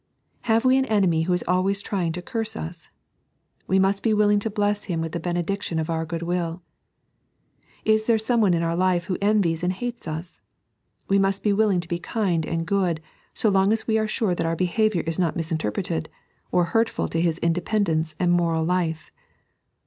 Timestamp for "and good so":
12.47-13.49